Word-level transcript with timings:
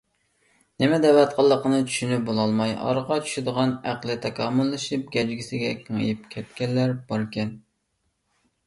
نېمە 0.83 0.97
دەۋاتقانلىقىنى 1.03 1.81
چۈشىنىپ 1.91 2.23
بولالماي 2.31 2.73
ئارىغا 2.87 3.19
چۈشىدىغان 3.27 3.77
ئەقلى 3.91 4.17
تاكامۇللىشىپ 4.25 5.05
گەجگىسىگە 5.19 5.73
كېڭىيىپ 5.87 6.29
كەتكەنلەر 6.35 7.01
باركەن. 7.13 7.59